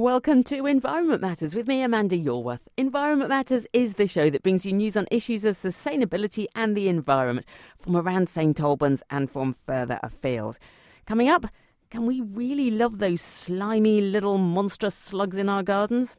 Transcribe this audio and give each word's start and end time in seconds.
Welcome 0.00 0.44
to 0.44 0.64
Environment 0.64 1.20
Matters 1.20 1.54
with 1.54 1.68
me, 1.68 1.82
Amanda 1.82 2.16
Yorworth. 2.16 2.60
Environment 2.78 3.28
Matters 3.28 3.66
is 3.74 3.96
the 3.96 4.06
show 4.06 4.30
that 4.30 4.42
brings 4.42 4.64
you 4.64 4.72
news 4.72 4.96
on 4.96 5.06
issues 5.10 5.44
of 5.44 5.56
sustainability 5.56 6.46
and 6.54 6.74
the 6.74 6.88
environment 6.88 7.44
from 7.78 7.94
around 7.94 8.30
St 8.30 8.58
Albans 8.58 9.02
and 9.10 9.30
from 9.30 9.52
further 9.66 10.00
afield. 10.02 10.58
Coming 11.04 11.28
up, 11.28 11.44
can 11.90 12.06
we 12.06 12.22
really 12.22 12.70
love 12.70 12.96
those 12.96 13.20
slimy 13.20 14.00
little 14.00 14.38
monstrous 14.38 14.94
slugs 14.94 15.36
in 15.36 15.50
our 15.50 15.62
gardens? 15.62 16.16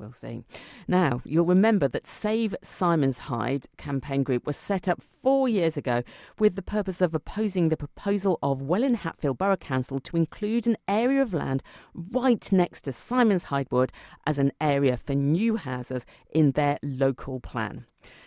We'll 0.00 0.12
see. 0.12 0.44
Now, 0.88 1.20
you'll 1.26 1.44
remember 1.44 1.86
that 1.86 2.06
Save 2.06 2.56
Symondshyde 2.64 3.66
campaign 3.76 4.22
group 4.22 4.46
was 4.46 4.56
set 4.56 4.88
up 4.88 5.02
four 5.22 5.46
years 5.46 5.76
ago 5.76 6.02
with 6.38 6.56
the 6.56 6.62
purpose 6.62 7.02
of 7.02 7.14
opposing 7.14 7.68
the 7.68 7.76
proposal 7.76 8.38
of 8.42 8.62
Welwyn 8.62 8.94
Hatfield 8.94 9.36
Borough 9.36 9.58
Council 9.58 9.98
to 9.98 10.16
include 10.16 10.66
an 10.66 10.78
area 10.88 11.20
of 11.20 11.34
land 11.34 11.62
right 11.94 12.50
next 12.50 12.80
to 12.82 12.92
Symondshyde 12.92 13.70
Wood 13.70 13.92
as 14.26 14.38
an 14.38 14.52
area 14.58 14.96
for 14.96 15.14
new 15.14 15.56
houses 15.56 16.06
in 16.30 16.52
their 16.52 16.78
local 16.82 17.38
plan. 17.38 17.84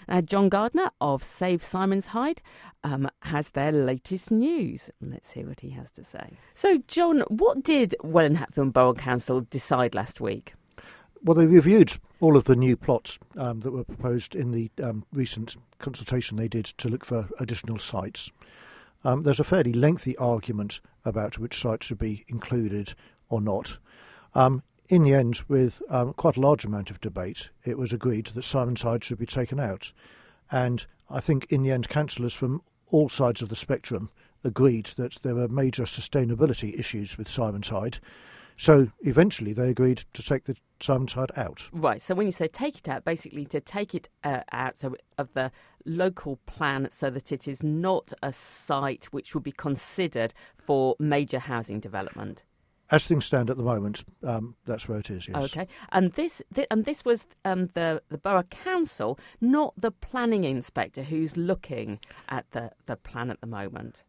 Now, 0.08 0.22
John 0.22 0.50
Gardner 0.50 0.92
of 1.02 1.24
Save 1.24 1.64
Symondshyde 1.64 2.42
um, 2.84 3.10
has 3.24 3.50
their 3.50 3.72
latest 3.72 4.30
news. 4.30 4.92
Let's 5.02 5.32
hear 5.32 5.48
what 5.48 5.62
he 5.62 5.72
has 5.72 5.92
to 5.94 6.04
say. 6.04 6.38
So, 6.54 6.84
John, 6.88 7.22
what 7.30 7.64
did 7.64 7.96
Welwyn 8.04 8.36
Hatfield 8.36 8.74
Borough 8.74 8.94
Council 8.94 9.42
decide 9.42 9.96
last 9.96 10.22
week? 10.22 10.54
Well, 11.26 11.36
they 11.36 11.46
reviewed 11.46 11.94
all 12.20 12.36
of 12.36 12.44
the 12.44 12.56
new 12.56 12.76
plots 12.76 13.18
um, 13.38 13.62
that 13.62 13.72
were 13.72 13.86
proposed 13.86 14.36
in 14.36 14.52
the 14.52 14.70
um, 14.84 15.06
recent 15.14 15.56
consultation 15.80 16.36
they 16.36 16.50
did 16.50 16.66
to 16.66 16.90
look 16.90 17.06
for 17.06 17.30
additional 17.40 17.80
sites. 17.80 18.30
Um, 19.06 19.24
there's 19.24 19.40
a 19.40 19.46
fairly 19.46 19.72
lengthy 19.72 20.18
argument 20.18 20.82
about 21.06 21.40
which 21.40 21.60
sites 21.60 21.86
should 21.86 21.98
be 21.98 22.26
included 22.28 22.94
or 23.30 23.40
not. 23.40 23.78
Um, 24.36 24.64
in 24.90 25.04
the 25.04 25.14
end, 25.14 25.44
with 25.48 25.82
um, 25.90 26.12
quite 26.14 26.36
a 26.36 26.42
large 26.42 26.66
amount 26.66 26.92
of 26.92 27.00
debate, 27.00 27.50
it 27.64 27.78
was 27.78 27.94
agreed 27.94 28.28
that 28.28 28.44
Symondshyde 28.44 29.04
should 29.04 29.20
be 29.20 29.26
taken 29.26 29.62
out. 29.62 29.94
And 30.52 30.86
I 31.10 31.22
think 31.22 31.46
in 31.50 31.64
the 31.64 31.72
end, 31.72 31.88
councillors 31.88 32.34
from 32.34 32.62
all 32.88 33.08
sides 33.08 33.42
of 33.42 33.48
the 33.48 33.56
spectrum 33.56 34.10
agreed 34.44 34.88
that 34.98 35.20
there 35.22 35.36
were 35.36 35.48
major 35.48 35.84
sustainability 35.84 36.78
issues 36.78 37.18
with 37.18 37.30
Symondshyde 37.30 38.00
so 38.58 38.92
eventually 39.02 39.54
they 39.54 39.70
agreed 39.70 40.04
to 40.14 40.24
take 40.24 40.46
the 40.46 40.56
Symondshyde 40.80 41.38
out. 41.38 41.70
Right. 41.72 42.02
So 42.02 42.14
when 42.14 42.26
you 42.26 42.32
say 42.32 42.48
take 42.48 42.78
it 42.78 42.90
out, 42.90 43.06
basically 43.06 43.46
to 43.46 43.62
take 43.62 43.96
it 43.96 44.10
uh, 44.24 44.42
out 44.52 44.78
so 44.78 44.96
of 45.18 45.34
the 45.34 45.52
local 45.86 46.38
plan 46.46 46.90
so 46.92 47.10
that 47.10 47.32
it 47.32 47.48
is 47.48 47.64
not 47.64 48.12
a 48.22 48.34
site 48.34 49.06
which 49.06 49.34
would 49.34 49.44
be 49.44 49.52
considered 49.52 50.34
for 50.58 50.96
major 51.00 51.40
housing 51.40 51.80
development. 51.80 52.44
As 52.92 53.08
things 53.08 53.26
stand 53.26 53.50
at 53.50 53.58
the 53.58 53.64
moment, 53.64 54.04
um, 54.24 54.56
that's 54.66 54.88
where 54.88 55.00
it 55.00 55.10
is. 55.10 55.28
Yes. 55.28 55.46
Okay, 55.46 55.68
and 55.94 56.12
this 56.14 56.44
th- 56.54 56.68
and 56.70 56.86
this 56.86 57.04
was 57.06 57.26
um, 57.46 57.70
the 57.74 58.04
the 58.10 58.18
borough 58.18 58.44
council, 58.44 59.18
not 59.42 59.74
the 59.78 59.90
planning 59.90 60.44
inspector, 60.44 61.02
who's 61.02 61.36
looking 61.38 62.00
at 62.30 62.46
the 62.52 62.72
the 62.86 62.98
plan 62.98 63.32
at 63.32 63.40
the 63.40 63.48
moment. 63.48 64.04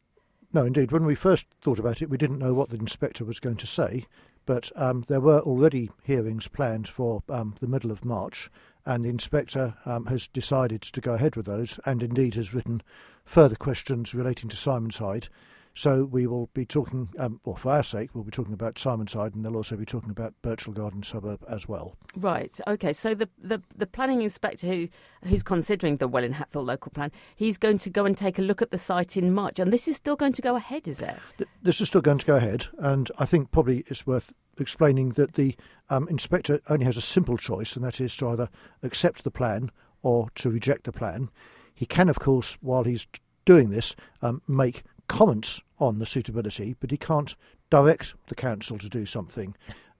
No, 0.52 0.64
indeed. 0.64 0.92
When 0.92 1.06
we 1.06 1.14
first 1.14 1.46
thought 1.62 1.78
about 1.78 2.02
it, 2.02 2.10
we 2.10 2.18
didn't 2.18 2.38
know 2.38 2.52
what 2.52 2.70
the 2.70 2.76
inspector 2.76 3.24
was 3.24 3.40
going 3.40 3.56
to 3.56 3.66
say. 3.66 4.06
But 4.46 4.70
um, 4.76 5.04
there 5.08 5.20
were 5.20 5.40
already 5.40 5.90
hearings 6.02 6.48
planned 6.48 6.88
for 6.88 7.22
um, 7.28 7.54
the 7.60 7.66
middle 7.66 7.90
of 7.90 8.04
March, 8.04 8.50
and 8.84 9.02
the 9.02 9.08
inspector 9.08 9.74
um, 9.86 10.06
has 10.06 10.26
decided 10.28 10.82
to 10.82 11.00
go 11.00 11.14
ahead 11.14 11.36
with 11.36 11.46
those, 11.46 11.80
and 11.86 12.02
indeed 12.02 12.34
has 12.34 12.52
written 12.52 12.82
further 13.24 13.56
questions 13.56 14.14
relating 14.14 14.50
to 14.50 14.56
Symondshyde. 14.56 15.28
So 15.74 16.04
we 16.04 16.26
will 16.26 16.48
be 16.54 16.64
talking, 16.64 17.08
um, 17.18 17.40
or 17.44 17.56
for 17.56 17.72
our 17.72 17.82
sake, 17.82 18.10
we'll 18.14 18.24
be 18.24 18.30
talking 18.30 18.54
about 18.54 18.76
Symondshyde, 18.76 19.34
and 19.34 19.44
they'll 19.44 19.56
also 19.56 19.76
be 19.76 19.84
talking 19.84 20.10
about 20.10 20.32
Birchall 20.40 20.72
Garden 20.72 21.02
suburb 21.02 21.44
as 21.48 21.68
well. 21.68 21.96
Right. 22.16 22.52
Okay. 22.68 22.92
So 22.92 23.14
the 23.14 23.28
the, 23.38 23.60
the 23.76 23.86
planning 23.86 24.22
inspector 24.22 24.66
who 24.66 24.88
who's 25.24 25.42
considering 25.42 25.96
the 25.96 26.06
Welwyn 26.06 26.32
Hatfield 26.32 26.66
local 26.66 26.92
plan, 26.92 27.10
he's 27.34 27.58
going 27.58 27.78
to 27.78 27.90
go 27.90 28.04
and 28.04 28.16
take 28.16 28.38
a 28.38 28.42
look 28.42 28.62
at 28.62 28.70
the 28.70 28.78
site 28.78 29.16
in 29.16 29.32
March, 29.34 29.58
and 29.58 29.72
this 29.72 29.88
is 29.88 29.96
still 29.96 30.16
going 30.16 30.32
to 30.34 30.42
go 30.42 30.54
ahead, 30.54 30.86
is 30.86 31.00
it? 31.00 31.16
This 31.62 31.80
is 31.80 31.88
still 31.88 32.00
going 32.00 32.18
to 32.18 32.26
go 32.26 32.36
ahead, 32.36 32.68
and 32.78 33.10
I 33.18 33.24
think 33.24 33.50
probably 33.50 33.84
it's 33.88 34.06
worth 34.06 34.32
explaining 34.58 35.10
that 35.10 35.34
the 35.34 35.56
um, 35.90 36.06
inspector 36.08 36.60
only 36.68 36.84
has 36.84 36.96
a 36.96 37.00
simple 37.00 37.36
choice, 37.36 37.74
and 37.74 37.84
that 37.84 38.00
is 38.00 38.14
to 38.16 38.28
either 38.28 38.48
accept 38.84 39.24
the 39.24 39.30
plan 39.30 39.72
or 40.02 40.28
to 40.36 40.50
reject 40.50 40.84
the 40.84 40.92
plan. 40.92 41.30
He 41.74 41.86
can, 41.86 42.08
of 42.08 42.20
course, 42.20 42.56
while 42.60 42.84
he's 42.84 43.08
doing 43.44 43.70
this, 43.70 43.96
um, 44.22 44.40
make 44.46 44.84
comments 45.08 45.60
on 45.78 45.98
the 45.98 46.06
suitability, 46.06 46.76
but 46.80 46.90
he 46.90 46.96
can't 46.96 47.36
direct 47.70 48.14
the 48.28 48.34
council 48.34 48.78
to 48.78 48.88
do 48.88 49.06
something. 49.06 49.54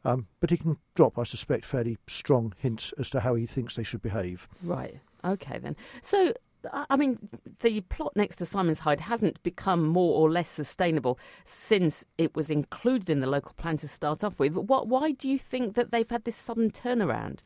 Um, 0.04 0.26
but 0.40 0.50
he 0.50 0.56
can 0.56 0.76
drop, 0.94 1.18
I 1.18 1.22
suspect, 1.24 1.64
fairly 1.64 1.98
strong 2.06 2.54
hints 2.58 2.92
as 2.98 3.08
to 3.10 3.20
how 3.20 3.34
he 3.34 3.46
thinks 3.46 3.74
they 3.74 3.82
should 3.82 4.02
behave. 4.02 4.48
Right. 4.62 5.00
Okay, 5.24 5.58
then. 5.58 5.76
So, 6.02 6.34
I 6.72 6.96
mean, 6.96 7.18
the 7.60 7.80
plot 7.82 8.12
next 8.14 8.36
to 8.36 8.44
Symondshyde 8.44 9.00
hasn't 9.00 9.42
become 9.42 9.86
more 9.86 10.14
or 10.14 10.30
less 10.30 10.50
sustainable 10.50 11.18
since 11.44 12.04
it 12.18 12.36
was 12.36 12.50
included 12.50 13.08
in 13.08 13.20
the 13.20 13.26
local 13.26 13.54
plan 13.54 13.78
to 13.78 13.88
start 13.88 14.22
off 14.22 14.38
with. 14.38 14.54
What, 14.54 14.88
why 14.88 15.12
do 15.12 15.28
you 15.28 15.38
think 15.38 15.74
that 15.74 15.90
they've 15.90 16.08
had 16.08 16.24
this 16.24 16.36
sudden 16.36 16.70
turnaround? 16.70 17.40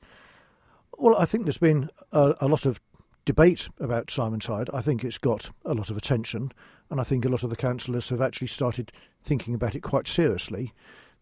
Well, 0.96 1.16
I 1.16 1.26
think 1.26 1.44
there's 1.44 1.58
been 1.58 1.90
a, 2.10 2.34
a 2.40 2.48
lot 2.48 2.66
of 2.66 2.80
debate 3.28 3.68
about 3.78 4.10
Simon 4.10 4.40
Hyde. 4.40 4.70
I 4.72 4.80
think 4.80 5.04
it's 5.04 5.18
got 5.18 5.50
a 5.66 5.74
lot 5.74 5.90
of 5.90 5.98
attention, 5.98 6.50
and 6.88 6.98
I 6.98 7.04
think 7.04 7.26
a 7.26 7.28
lot 7.28 7.42
of 7.42 7.50
the 7.50 7.56
councillors 7.56 8.08
have 8.08 8.22
actually 8.22 8.46
started 8.46 8.90
thinking 9.22 9.52
about 9.52 9.74
it 9.74 9.82
quite 9.82 10.08
seriously. 10.08 10.72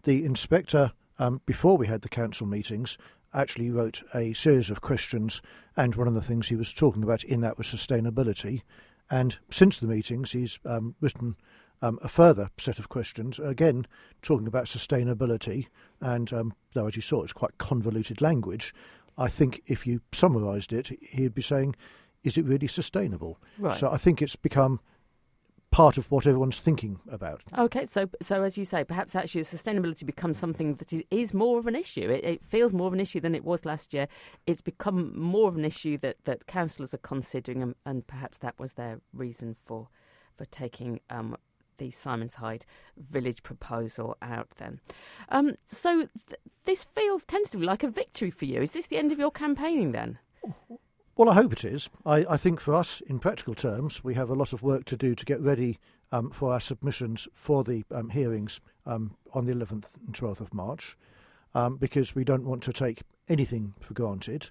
The 0.05 0.25
inspector, 0.25 0.93
um, 1.19 1.41
before 1.47 1.77
we 1.77 1.89
had 1.89 2.03
the 2.03 2.09
council 2.09 2.47
meetings, 2.47 2.97
actually 3.35 3.73
wrote 3.73 4.05
a 4.15 4.35
series 4.35 4.71
of 4.71 4.83
questions, 4.83 5.43
and 5.77 5.97
one 5.97 6.07
of 6.07 6.15
the 6.15 6.23
things 6.23 6.47
he 6.47 6.55
was 6.55 6.73
talking 6.73 7.03
about 7.03 7.25
in 7.25 7.41
that 7.41 7.59
was 7.59 7.67
sustainability. 7.67 8.63
And 9.11 9.37
since 9.51 9.81
the 9.81 9.89
meetings, 9.89 10.31
he's 10.31 10.61
um, 10.65 10.95
written 11.01 11.35
um, 11.83 11.99
a 12.03 12.09
further 12.09 12.51
set 12.57 12.79
of 12.79 12.89
questions, 12.89 13.41
again 13.41 13.85
talking 14.23 14.47
about 14.47 14.67
sustainability. 14.67 15.67
And 16.01 16.33
um, 16.33 16.55
though, 16.73 16.87
as 16.87 16.95
you 16.95 17.03
saw, 17.03 17.25
it's 17.25 17.33
quite 17.33 17.59
convoluted 17.59 18.21
language, 18.21 18.73
I 19.19 19.29
think 19.29 19.63
if 19.67 19.87
you 19.87 20.01
summarised 20.13 20.73
it, 20.73 20.89
he'd 21.01 21.35
be 21.35 21.43
saying, 21.43 21.77
"Is 22.23 22.37
it 22.37 22.45
really 22.45 22.69
sustainable?" 22.69 23.41
Right. 23.59 23.79
So 23.79 23.91
I 23.91 23.97
think 23.97 24.21
it's 24.21 24.37
become 24.37 24.81
part 25.71 25.99
of 25.99 26.11
what 26.11 26.27
everyone's 26.27 26.59
thinking 26.59 27.01
about. 27.11 27.43
Okay, 27.59 27.85
so 27.85 28.09
so 28.23 28.43
as 28.43 28.57
you 28.57 28.65
say, 28.65 28.85
perhaps 28.85 29.15
actually 29.15 29.43
sustainability 29.43 30.07
becomes 30.07 30.39
something 30.39 30.75
that 30.77 30.93
is 31.11 31.35
more 31.35 31.59
of 31.59 31.67
an 31.67 31.77
issue. 31.77 32.09
It, 32.09 32.25
it, 32.25 32.43
feels 32.43 32.73
more 32.73 32.87
of 32.87 32.95
an 32.95 33.01
issue 33.01 33.21
than 33.21 33.35
it 33.35 33.45
was 33.45 33.65
last 33.65 33.93
year. 33.93 34.09
It's 34.47 34.63
become 34.63 35.19
more 35.19 35.49
of 35.49 35.57
an 35.57 35.65
issue 35.65 35.99
that, 35.99 36.17
that 36.25 36.47
councillors 36.47 36.95
are 36.95 36.99
considering, 36.99 37.63
and, 37.63 37.75
and 37.85 38.07
perhaps 38.07 38.39
that 38.39 38.59
was 38.59 38.73
their 38.75 39.01
reason 39.13 39.57
for 39.65 39.89
for 40.37 40.45
taking 40.47 41.01
um, 41.11 41.37
the 41.79 41.91
Symondshyde 41.91 42.65
village 42.97 43.43
proposal 43.43 44.17
out. 44.23 44.49
Then, 44.57 44.81
um, 45.29 45.57
so 45.67 46.09
th- 46.29 46.41
this 46.65 46.85
feels 46.85 47.25
tentatively 47.25 47.67
like 47.67 47.83
a 47.83 47.89
victory 47.89 48.31
for 48.31 48.45
you. 48.45 48.63
Is 48.63 48.73
this 48.73 48.87
the 48.87 48.99
end 48.99 49.13
of 49.13 49.19
your 49.19 49.31
campaigning 49.31 49.93
then? 49.93 50.19
Well, 51.17 51.31
I 51.31 51.35
hope 51.35 51.53
it 51.53 51.65
is. 51.65 51.89
I, 52.05 52.27
I, 52.29 52.37
think 52.37 52.61
for 52.61 52.75
us, 52.75 53.01
in 53.07 53.19
practical 53.19 53.55
terms, 53.55 54.05
we 54.05 54.15
have 54.15 54.29
a 54.29 54.35
lot 54.35 54.53
of 54.53 54.63
work 54.63 54.85
to 54.87 54.97
do 54.99 55.15
to 55.15 55.25
get 55.25 55.41
ready 55.41 55.79
um, 56.13 56.31
for 56.31 56.53
our 56.53 56.61
submissions 56.61 57.27
for 57.33 57.65
the 57.65 57.85
um, 57.91 58.11
hearings 58.11 58.61
um, 58.85 59.17
on 59.33 59.47
the 59.47 59.53
11th 59.55 59.85
and 60.07 60.15
12th 60.15 60.41
of 60.41 60.53
March, 60.53 60.97
um, 61.55 61.77
because 61.79 62.15
we 62.15 62.23
don't 62.23 62.45
want 62.45 62.63
to 62.65 62.73
take 62.73 63.03
anything 63.29 63.73
for 63.81 63.95
granted. 63.95 64.51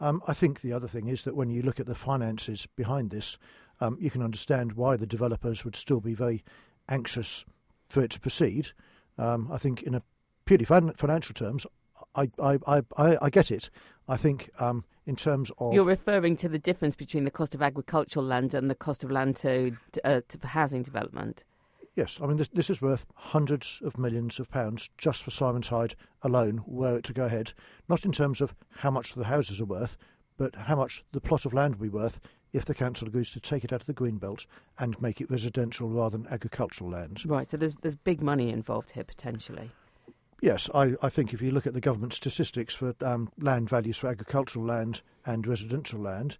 Um, 0.00 0.22
I 0.26 0.34
think 0.34 0.60
the 0.60 0.72
other 0.72 0.88
thing 0.88 1.08
is 1.08 1.22
that 1.24 1.36
when 1.36 1.48
you 1.48 1.62
look 1.62 1.80
at 1.80 1.86
the 1.86 1.94
finances 1.94 2.66
behind 2.76 3.10
this, 3.10 3.38
um, 3.82 3.98
you 4.00 4.10
can 4.10 4.22
understand 4.22 4.72
why 4.72 4.96
the 4.96 5.06
developers 5.06 5.64
would 5.64 5.76
still 5.76 6.00
be 6.00 6.14
very 6.14 6.44
anxious 6.88 7.44
for 7.88 8.02
it 8.02 8.10
to 8.12 8.20
proceed. 8.20 8.70
I 9.18 9.58
think, 9.58 9.82
in 9.82 9.94
a 9.94 10.02
purely 10.44 10.64
fin- 10.64 10.94
financial 10.94 11.34
terms, 11.34 11.66
I, 12.14 12.28
I, 12.40 12.58
I, 12.66 12.82
I, 13.22 13.30
get 13.30 13.50
it. 13.50 13.70
I 14.08 14.16
think 14.16 14.50
um, 14.58 14.84
in 15.06 15.16
terms 15.16 15.50
of 15.58 15.72
you're 15.74 15.84
referring 15.84 16.36
to 16.36 16.48
the 16.48 16.58
difference 16.58 16.96
between 16.96 17.24
the 17.24 17.30
cost 17.30 17.54
of 17.54 17.62
agricultural 17.62 18.24
land 18.24 18.54
and 18.54 18.70
the 18.70 18.74
cost 18.74 19.04
of 19.04 19.10
land 19.10 19.36
to, 19.36 19.76
uh, 20.04 20.20
to 20.28 20.46
housing 20.46 20.82
development. 20.82 21.44
Yes, 21.94 22.18
I 22.22 22.26
mean 22.26 22.38
this, 22.38 22.48
this 22.48 22.70
is 22.70 22.80
worth 22.80 23.06
hundreds 23.14 23.80
of 23.84 23.98
millions 23.98 24.40
of 24.40 24.50
pounds 24.50 24.88
just 24.96 25.22
for 25.22 25.30
Symondshyde 25.30 25.94
alone, 26.22 26.62
were 26.66 26.96
it 26.96 27.04
to 27.04 27.12
go 27.12 27.26
ahead. 27.26 27.52
Not 27.88 28.04
in 28.04 28.12
terms 28.12 28.40
of 28.40 28.54
how 28.76 28.90
much 28.90 29.14
the 29.14 29.24
houses 29.24 29.60
are 29.60 29.66
worth, 29.66 29.96
but 30.38 30.54
how 30.56 30.76
much 30.76 31.04
the 31.12 31.20
plot 31.20 31.44
of 31.44 31.52
land 31.52 31.76
will 31.76 31.84
be 31.84 31.90
worth 31.90 32.18
if 32.52 32.64
the 32.64 32.74
council 32.74 33.08
agrees 33.08 33.30
to 33.30 33.40
take 33.40 33.64
it 33.64 33.72
out 33.72 33.80
of 33.80 33.86
the 33.86 33.92
green 33.92 34.18
belt 34.18 34.46
and 34.78 35.00
make 35.00 35.20
it 35.20 35.30
residential 35.30 35.88
rather 35.88 36.18
than 36.18 36.26
agricultural 36.28 36.90
land. 36.90 37.22
Right, 37.26 37.50
so 37.50 37.56
there's 37.56 37.74
there's 37.76 37.96
big 37.96 38.22
money 38.22 38.50
involved 38.50 38.92
here 38.92 39.04
potentially. 39.04 39.70
Yes, 40.40 40.68
I, 40.74 40.94
I, 41.00 41.08
think 41.08 41.32
if 41.32 41.40
you 41.40 41.52
look 41.52 41.68
at 41.68 41.72
the 41.72 41.80
government 41.80 42.12
statistics 42.12 42.74
for 42.74 42.96
um, 43.00 43.30
land 43.38 43.68
values 43.68 43.96
for 43.96 44.08
agricultural 44.08 44.64
land 44.64 45.00
and 45.24 45.46
residential 45.46 46.00
land, 46.00 46.36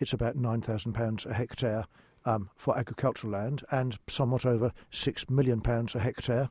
it's 0.00 0.12
about 0.12 0.36
£9,000 0.36 1.26
a 1.26 1.34
hectare 1.34 1.84
um, 2.24 2.50
for 2.56 2.76
agricultural 2.76 3.32
land 3.32 3.62
and 3.70 3.96
somewhat 4.08 4.44
over 4.44 4.72
£6 4.90 5.30
million 5.30 5.62
a 5.66 5.98
hectare 6.00 6.50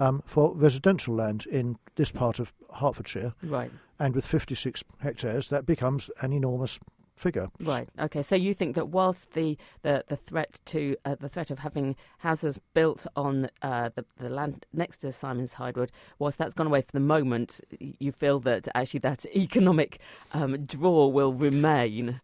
um, 0.00 0.22
for 0.26 0.52
residential 0.54 1.14
land 1.14 1.46
in 1.46 1.78
this 1.94 2.10
part 2.10 2.40
of 2.40 2.52
Hertfordshire. 2.74 3.34
Right. 3.44 3.70
And 4.00 4.14
with 4.14 4.26
56 4.26 4.82
hectares, 4.98 5.50
that 5.50 5.66
becomes 5.66 6.10
an 6.20 6.32
enormous 6.32 6.80
figure. 7.20 7.48
Right. 7.60 7.88
Okay. 7.98 8.22
So 8.22 8.34
you 8.34 8.54
think 8.54 8.74
that 8.74 8.88
whilst 8.88 9.32
the 9.32 9.56
the, 9.82 10.04
the 10.08 10.16
threat 10.16 10.60
to 10.66 10.96
uh, 11.04 11.16
the 11.20 11.28
threat 11.28 11.50
of 11.50 11.60
having 11.60 11.96
houses 12.18 12.58
built 12.74 13.06
on 13.14 13.50
uh, 13.62 13.90
the 13.94 14.04
the 14.16 14.30
land 14.30 14.66
next 14.72 14.98
to 14.98 15.08
Symondshyde 15.08 15.76
Wood, 15.76 15.92
whilst 16.18 16.38
that's 16.38 16.54
gone 16.54 16.66
away 16.66 16.82
for 16.82 16.92
the 16.92 17.00
moment, 17.00 17.60
you 17.78 18.10
feel 18.10 18.40
that 18.40 18.68
actually 18.74 19.00
that 19.00 19.26
economic 19.36 19.98
um, 20.32 20.64
draw 20.64 21.06
will 21.06 21.32
remain, 21.32 22.20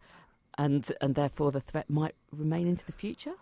and 0.59 0.91
and 1.01 1.15
therefore 1.15 1.53
the 1.53 1.61
threat 1.61 1.89
might 1.89 2.15
remain 2.33 2.67
into 2.67 2.85
the 2.85 2.93
future. 2.93 3.35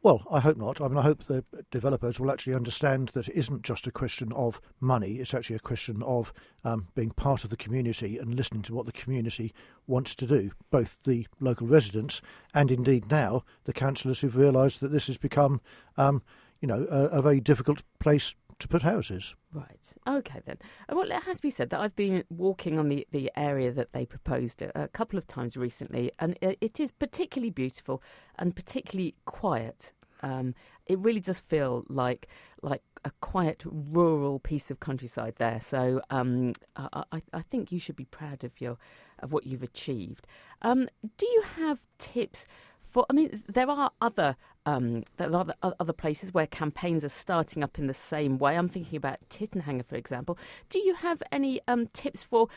Well, 0.00 0.22
I 0.30 0.38
hope 0.38 0.56
not. 0.56 0.80
I 0.80 0.86
mean, 0.86 0.96
I 0.96 1.02
hope 1.02 1.24
the 1.24 1.44
developers 1.72 2.20
will 2.20 2.30
actually 2.30 2.54
understand 2.54 3.08
that 3.14 3.28
it 3.28 3.34
isn't 3.34 3.62
just 3.62 3.86
a 3.86 3.90
question 3.90 4.32
of 4.32 4.60
money, 4.80 5.16
it's 5.16 5.34
actually 5.34 5.56
a 5.56 5.60
question 5.60 6.02
of 6.04 6.32
um, 6.64 6.86
being 6.94 7.10
part 7.10 7.42
of 7.42 7.50
the 7.50 7.56
community 7.56 8.16
and 8.16 8.34
listening 8.34 8.62
to 8.62 8.74
what 8.74 8.86
the 8.86 8.92
community 8.92 9.52
wants 9.88 10.14
to 10.14 10.26
do, 10.26 10.52
both 10.70 10.98
the 11.02 11.26
local 11.40 11.66
residents 11.66 12.20
and 12.54 12.70
indeed 12.70 13.10
now 13.10 13.42
the 13.64 13.72
councillors 13.72 14.20
who've 14.20 14.36
realised 14.36 14.80
that 14.80 14.92
this 14.92 15.08
has 15.08 15.16
become, 15.16 15.60
um, 15.96 16.22
you 16.60 16.68
know, 16.68 16.86
a, 16.88 17.18
a 17.18 17.22
very 17.22 17.40
difficult 17.40 17.82
place 17.98 18.34
to 18.58 18.68
put 18.68 18.82
houses. 18.82 19.34
Right. 19.52 19.78
Okay 20.06 20.40
then. 20.44 20.58
Uh, 20.88 20.96
well, 20.96 21.10
it 21.10 21.22
has 21.24 21.36
to 21.38 21.42
be 21.42 21.50
said 21.50 21.70
that 21.70 21.80
I've 21.80 21.96
been 21.96 22.24
walking 22.28 22.78
on 22.78 22.88
the, 22.88 23.06
the 23.10 23.30
area 23.36 23.72
that 23.72 23.92
they 23.92 24.04
proposed 24.04 24.62
a, 24.62 24.82
a 24.82 24.88
couple 24.88 25.18
of 25.18 25.26
times 25.26 25.56
recently, 25.56 26.12
and 26.18 26.36
it, 26.40 26.80
is 26.80 26.90
particularly 26.90 27.50
beautiful 27.50 28.02
and 28.38 28.54
particularly 28.54 29.14
quiet. 29.24 29.92
Um, 30.22 30.54
it 30.86 30.98
really 30.98 31.20
does 31.20 31.38
feel 31.38 31.84
like 31.88 32.26
like 32.62 32.82
a 33.04 33.12
quiet 33.20 33.62
rural 33.64 34.40
piece 34.40 34.68
of 34.70 34.80
countryside 34.80 35.34
there. 35.38 35.60
So 35.60 36.00
um, 36.10 36.54
I, 36.76 37.22
I, 37.32 37.42
think 37.42 37.70
you 37.70 37.78
should 37.78 37.94
be 37.94 38.06
proud 38.06 38.42
of 38.42 38.60
your 38.60 38.78
of 39.20 39.32
what 39.32 39.46
you've 39.46 39.62
achieved. 39.62 40.26
Um, 40.62 40.88
do 41.16 41.26
you 41.26 41.42
have 41.56 41.78
tips? 41.98 42.48
For, 42.90 43.04
I 43.10 43.12
mean, 43.12 43.42
there 43.48 43.68
are 43.68 43.90
other 44.00 44.36
um, 44.66 45.04
there 45.16 45.34
are 45.34 45.46
other, 45.62 45.92
places 45.94 46.34
where 46.34 46.46
campaigns 46.46 47.02
are 47.02 47.08
starting 47.08 47.62
up 47.62 47.78
in 47.78 47.86
the 47.86 47.94
same 47.94 48.36
way. 48.36 48.56
I'm 48.56 48.68
thinking 48.68 48.98
about 48.98 49.18
Tyttenhanger, 49.30 49.86
for 49.86 49.96
example. 49.96 50.38
Do 50.68 50.78
you 50.78 50.94
have 50.94 51.22
any 51.32 51.60
um, 51.66 51.86
tips 51.94 52.22
for 52.22 52.48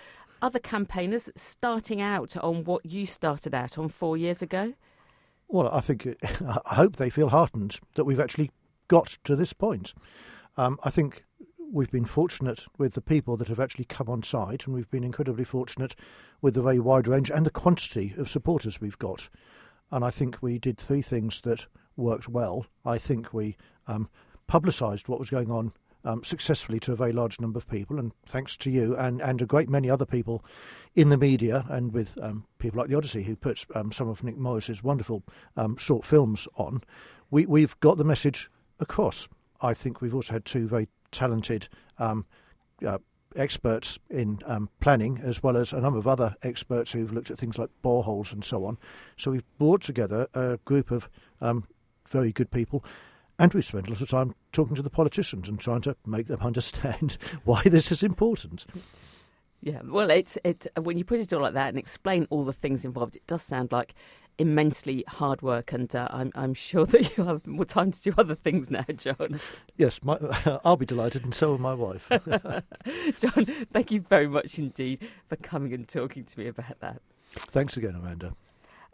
other 0.42 0.60
campaigners 0.60 1.30
starting 1.36 2.02
out 2.02 2.36
on 2.38 2.66
what 2.66 2.86
you 2.86 3.06
started 3.06 3.54
out 3.54 3.78
on 3.78 3.88
four 3.88 4.18
years 4.18 4.42
ago? 4.42 4.74
Well, 5.48 5.70
I 5.72 5.80
think 5.80 6.06
I 6.66 6.76
hope 6.76 6.98
they 6.98 7.10
feel 7.10 7.30
heartened 7.30 7.80
that 7.96 8.04
we've 8.04 8.20
actually 8.20 8.52
got 8.90 9.18
to 9.24 9.36
this 9.36 9.54
point. 9.54 9.94
Um, 10.58 10.80
I 10.84 10.90
think 10.90 11.24
we've 11.72 11.92
been 11.92 12.06
fortunate 12.06 12.66
with 12.78 12.94
the 12.94 13.02
people 13.02 13.38
that 13.38 13.48
have 13.48 13.60
actually 13.60 13.86
come 13.86 14.10
on 14.10 14.24
side, 14.24 14.64
and 14.66 14.76
we've 14.76 14.92
been 14.92 15.06
incredibly 15.06 15.46
fortunate 15.46 15.96
with 16.42 16.56
the 16.56 16.62
very 16.62 16.80
wide 16.80 17.08
range 17.08 17.32
and 17.32 17.46
the 17.46 17.52
quantity 17.52 18.14
of 18.18 18.30
supporters 18.30 18.82
we've 18.82 19.00
got. 19.00 19.30
And 19.92 20.06
I 20.06 20.10
think 20.10 20.38
we 20.42 20.58
did 20.58 20.78
three 20.78 21.02
things 21.02 21.42
that 21.42 21.68
worked 21.98 22.30
well. 22.30 22.66
I 22.86 22.98
think 22.98 23.34
we 23.34 23.58
um, 23.88 24.10
publicised 24.48 25.08
what 25.08 25.20
was 25.20 25.30
going 25.30 25.52
on 25.52 25.74
um, 26.04 26.24
successfully 26.24 26.80
to 26.82 26.94
a 26.94 26.96
very 26.96 27.12
large 27.12 27.40
number 27.40 27.58
of 27.58 27.68
people, 27.68 28.00
and 28.00 28.12
thanks 28.26 28.58
to 28.58 28.72
you 28.72 28.96
and, 28.96 29.22
and 29.22 29.42
a 29.42 29.46
great 29.46 29.70
many 29.70 29.90
other 29.90 30.06
people 30.06 30.44
in 30.96 31.10
the 31.10 31.18
media 31.18 31.66
and 31.70 31.94
with 31.94 32.18
um, 32.22 32.46
people 32.58 32.80
like 32.80 32.90
the 32.90 32.96
Odyssey 32.96 33.24
who 33.24 33.36
put 33.36 33.66
um, 33.76 33.92
some 33.92 34.10
of 34.10 34.24
Nick 34.24 34.38
Morris's 34.38 34.84
wonderful 34.84 35.24
um, 35.58 35.78
short 35.78 36.06
films 36.06 36.48
on, 36.56 36.82
we, 37.30 37.46
we've 37.46 37.80
got 37.82 37.98
the 37.98 38.04
message 38.04 38.50
across. 38.80 39.28
I 39.62 39.74
think 39.74 40.02
we've 40.02 40.16
also 40.16 40.34
had 40.34 40.46
two 40.46 40.68
very 40.68 40.88
talented 41.12 41.68
um, 42.00 42.26
uh, 42.86 42.98
experts 43.36 44.00
in 44.10 44.40
um, 44.46 44.70
planning, 44.80 45.22
as 45.24 45.42
well 45.42 45.58
as 45.58 45.74
a 45.74 45.82
number 45.82 46.00
of 46.00 46.08
other 46.08 46.36
experts 46.44 46.92
who've 46.92 47.12
looked 47.12 47.32
at 47.32 47.38
things 47.38 47.58
like 47.58 47.70
boreholes 47.84 48.34
and 48.34 48.44
so 48.44 48.66
on. 48.66 48.78
So 49.18 49.32
we've 49.32 49.58
brought 49.58 49.82
together 49.82 50.28
a 50.34 50.58
group 50.66 50.92
of 50.92 51.10
um, 51.40 51.68
very 52.08 52.32
good 52.32 52.52
people. 52.52 52.84
And 53.40 53.54
we've 53.54 53.66
spent 53.66 53.88
a 53.88 53.92
lot 53.92 54.02
of 54.02 54.10
time 54.10 54.36
talking 54.52 54.76
to 54.76 54.84
the 54.84 54.90
politicians 54.90 55.50
and 55.50 55.60
trying 55.60 55.82
to 55.82 55.96
make 56.06 56.28
them 56.28 56.42
understand 56.46 57.18
why 57.44 57.64
this 57.64 57.92
is 57.92 58.04
important. 58.04 58.66
Yeah, 59.62 59.82
well, 59.84 60.10
it's 60.10 60.40
it 60.44 60.66
when 60.82 60.98
you 60.98 61.06
put 61.06 61.20
it 61.20 61.32
all 61.32 61.42
like 61.42 61.54
that 61.54 61.70
and 61.70 61.78
explain 61.78 62.26
all 62.32 62.44
the 62.44 62.54
things 62.54 62.84
involved, 62.84 63.16
it 63.16 63.28
does 63.28 63.44
sound 63.44 63.72
like 63.72 63.94
immensely 64.42 65.06
hard 65.08 65.42
work, 65.42 65.72
and 65.72 65.96
uh, 65.96 66.08
I'm 66.12 66.32
I'm 66.36 66.54
sure 66.54 66.86
that 66.88 67.16
you'll 67.16 67.28
have 67.28 67.48
more 67.48 67.66
time 67.66 67.92
to 67.92 68.02
do 68.02 68.14
other 68.18 68.36
things 68.36 68.70
now, 68.70 68.86
John. 68.98 69.40
Yes, 69.78 70.04
my, 70.04 70.18
I'll 70.66 70.78
be 70.78 70.86
delighted, 70.86 71.24
and 71.24 71.34
so 71.34 71.52
will 71.52 71.58
my 71.60 71.74
wife. 71.74 72.10
John, 73.20 73.46
thank 73.72 73.92
you 73.92 74.02
very 74.02 74.28
much 74.28 74.60
indeed 74.60 75.08
for 75.30 75.36
coming 75.38 75.74
and 75.74 75.88
talking 75.88 76.26
to 76.26 76.40
me 76.40 76.48
about 76.48 76.80
that. 76.80 77.02
Thanks 77.34 77.78
again, 77.78 77.96
Amanda. 77.96 78.34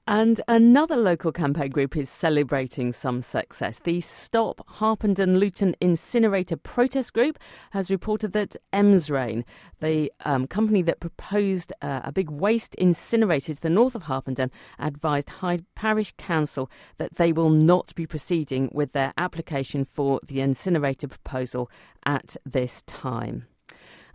And 0.09 0.39
another 0.48 0.95
local 0.95 1.33
campaign 1.33 1.69
group 1.69 1.98
is 1.98 2.09
celebrating 2.09 2.94
some 2.94 3.21
success. 3.21 3.81
The 3.83 4.00
Stop 4.00 4.62
Harpenden 4.65 5.38
Luton 5.38 5.75
Incinerator 5.81 6.56
protest 6.56 7.12
group 7.12 7.38
has 7.71 7.92
reported 7.92 8.31
that 8.31 8.56
Emsrayne, 8.71 9.44
the 9.81 10.09
um, 10.24 10.48
company 10.48 10.81
that 10.83 11.01
proposed 11.01 11.74
uh, 11.81 12.00
a 12.06 12.13
big 12.13 12.30
waste 12.30 12.74
incinerator 12.75 13.54
to 13.54 13.62
the 13.62 13.69
north 13.69 13.95
of 13.95 14.04
Harpenden, 14.04 14.50
advised 14.80 15.30
Hyde 15.30 15.65
Parish 15.75 16.13
Council 16.18 16.71
that 17.00 17.15
they 17.15 17.33
will 17.33 17.50
not 17.50 17.94
be 17.94 18.07
proceeding 18.07 18.69
with 18.71 18.94
their 18.94 19.12
application 19.18 19.83
for 19.83 20.21
the 20.25 20.39
incinerator 20.39 21.09
proposal 21.09 21.69
at 22.06 22.38
this 22.45 22.81
time. 22.83 23.45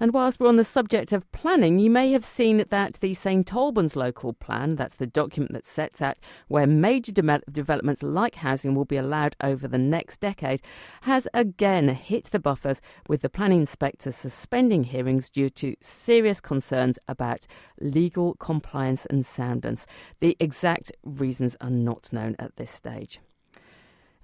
And 0.01 0.13
whilst 0.13 0.41
we're 0.41 0.49
on 0.49 0.57
the 0.57 0.65
subject 0.65 1.13
of 1.13 1.31
planning, 1.33 1.79
you 1.79 1.91
may 1.91 2.13
have 2.13 2.25
seen 2.25 2.65
that 2.69 2.95
the 3.01 3.15
St 3.15 3.53
Albans 3.53 3.95
local 3.95 4.33
plan, 4.33 4.77
that's 4.77 4.97
the 4.97 5.07
document 5.07 5.53
that 5.53 5.67
sets 5.67 6.03
out 6.03 6.19
where 6.49 6.67
major 6.67 7.13
de- 7.13 7.43
developments 7.51 8.03
like 8.03 8.37
housing 8.37 8.75
will 8.75 8.85
be 8.85 8.97
allowed 8.97 9.37
over 9.43 9.69
the 9.69 9.79
next 9.79 10.21
decade, 10.21 10.61
has 11.03 11.29
again 11.35 11.89
hit 11.89 12.25
the 12.31 12.39
buffers 12.39 12.81
with 13.09 13.23
the 13.23 13.29
planning 13.29 13.61
inspector 13.61 14.11
suspending 14.11 14.85
hearings 14.85 15.31
due 15.31 15.51
to 15.51 15.77
serious 15.81 16.41
concerns 16.41 16.99
about 17.07 17.47
legal 17.81 18.35
compliance 18.35 19.07
and 19.07 19.25
soundness. 19.25 19.87
The 20.21 20.37
exact 20.41 20.93
reasons 21.05 21.57
are 21.61 21.71
not 21.71 22.13
known 22.13 22.37
at 22.39 22.57
this 22.57 22.71
stage. 22.71 23.21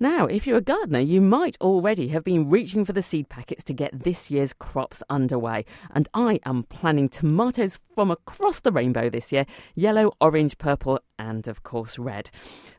Now, 0.01 0.27
if 0.27 0.47
you're 0.47 0.59
a 0.59 0.61
gardener, 0.61 1.01
you 1.01 1.21
might 1.21 1.57
already 1.61 2.09
have 2.09 2.23
been 2.23 2.49
reaching 2.49 2.85
for 2.85 2.93
the 2.93 3.03
seed 3.03 3.29
packets 3.29 3.65
to 3.65 3.73
get 3.73 4.05
this 4.05 4.31
year's 4.31 4.53
crops 4.53 5.03
underway. 5.11 5.65
And 5.91 6.09
I 6.15 6.39
am 6.45 6.63
planning 6.65 7.09
tomatoes 7.09 7.81
from 7.97 8.13
across 8.13 8.61
the 8.61 8.71
rainbow 8.71 9.11
this 9.11 9.33
year 9.33 9.45
yellow, 9.75 10.13
orange, 10.21 10.57
purple, 10.59 11.01
and 11.19 11.49
of 11.49 11.65
course 11.65 11.99
red. 11.99 12.31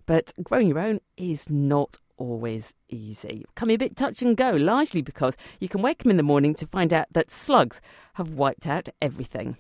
But 0.06 0.32
growing 0.42 0.70
your 0.70 0.80
own 0.80 1.02
is 1.18 1.50
not 1.50 1.98
always 2.16 2.74
easy. 2.88 3.46
Be 3.66 3.74
a 3.74 3.78
bit 3.78 3.98
touch 3.98 4.22
and 4.22 4.38
go, 4.38 4.52
largely 4.52 5.02
because 5.02 5.36
you 5.60 5.68
can 5.68 5.82
wake 5.82 6.02
up 6.02 6.08
in 6.10 6.18
the 6.18 6.24
morning 6.24 6.54
to 6.56 6.66
find 6.66 6.94
out 6.94 7.08
that 7.12 7.30
slugs 7.30 7.82
have 8.14 8.36
wiped 8.36 8.66
out 8.66 8.88
everything. 9.02 9.58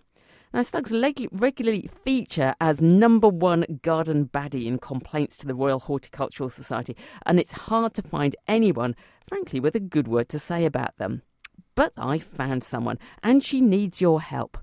Now, 0.51 0.63
slugs 0.63 0.91
regularly 1.32 1.91
feature 2.03 2.56
as 2.60 2.82
number 2.82 3.27
one 3.27 3.79
garden 3.84 4.25
baddie 4.25 4.65
in 4.65 4.79
complaints 4.79 5.38
to 5.38 5.48
the 5.48 5.53
Royal 5.53 5.77
Horticultural 5.77 6.50
Society, 6.50 6.98
and 7.24 7.39
it's 7.39 7.51
hard 7.51 7.94
to 7.94 8.01
find 8.01 8.36
anyone, 8.48 8.96
frankly, 9.27 9.60
with 9.60 9.75
a 9.75 9.79
good 9.79 10.08
word 10.08 10.27
to 10.29 10.39
say 10.39 10.65
about 10.65 10.98
them. 10.98 11.22
But 11.75 11.94
I 11.96 12.18
found 12.18 12.63
someone, 12.63 12.98
and 13.22 13.44
she 13.44 13.62
needs 13.62 14.01
your 14.01 14.22
help. 14.22 14.58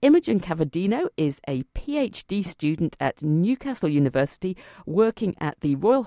Imogen 0.00 0.38
Cavadino 0.38 1.08
is 1.16 1.40
a 1.48 1.64
PhD 1.74 2.44
student 2.44 2.96
at 3.00 3.20
Newcastle 3.20 3.88
University 3.88 4.56
working 4.86 5.34
at 5.40 5.60
the 5.60 5.74
Royal, 5.74 6.04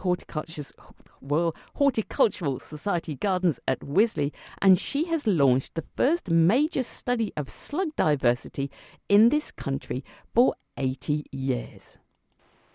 Royal 1.22 1.56
Horticultural 1.76 2.60
Society 2.60 3.16
Gardens 3.16 3.60
at 3.68 3.82
Wisley, 3.82 4.32
and 4.62 4.80
she 4.80 5.08
has 5.08 5.28
launched 5.28 5.76
the 5.76 5.84
first 5.98 6.32
major 6.32 6.84
study 6.84 7.34
of 7.36 7.50
slug 7.50 7.90
diversity 7.98 8.72
in 9.10 9.28
this 9.28 9.52
country 9.52 10.06
for 10.34 10.56
80 10.78 11.26
years. 11.34 11.98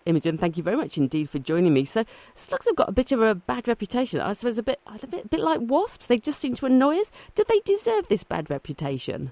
Imogen, 0.05 0.37
thank 0.37 0.55
you 0.55 0.61
very 0.61 0.77
much 0.77 0.99
indeed 0.99 1.31
for 1.31 1.39
joining 1.39 1.73
me. 1.73 1.83
So, 1.83 2.05
slugs 2.35 2.67
have 2.67 2.75
got 2.75 2.89
a 2.89 2.91
bit 2.91 3.11
of 3.11 3.23
a 3.23 3.33
bad 3.33 3.67
reputation. 3.67 4.21
I 4.21 4.33
suppose 4.33 4.59
a 4.59 4.63
bit, 4.63 4.79
a 4.85 5.07
bit, 5.07 5.25
a 5.25 5.27
bit 5.27 5.39
like 5.39 5.61
wasps. 5.63 6.05
They 6.05 6.19
just 6.19 6.39
seem 6.39 6.53
to 6.57 6.67
annoy 6.67 6.99
us. 6.99 7.11
Do 7.33 7.43
they 7.49 7.59
deserve 7.65 8.07
this 8.07 8.23
bad 8.23 8.51
reputation? 8.51 9.31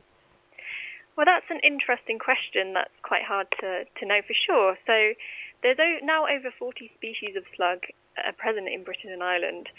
Well, 1.16 1.26
that's 1.26 1.48
an 1.50 1.64
interesting 1.64 2.20
question. 2.20 2.74
That's 2.74 2.94
quite 3.04 3.24
hard 3.24 3.48
to, 3.62 3.86
to 3.88 4.04
know 4.06 4.20
for 4.28 4.36
sure. 4.36 4.76
So, 4.86 5.16
there's 5.64 5.80
now 6.04 6.28
over 6.28 6.54
40 6.60 6.92
species 6.96 7.36
of 7.36 7.44
slug 7.56 7.80
uh, 8.20 8.32
present 8.38 8.68
in 8.68 8.84
Britain 8.84 9.10
and 9.10 9.24
Ireland, 9.24 9.70